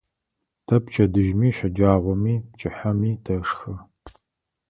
Тэ 0.65 0.75
пчэдыжьыми, 0.85 1.49
щэджагъоми, 1.57 2.33
пчыхьэми 2.51 3.11
тэшхэ. 3.25 3.73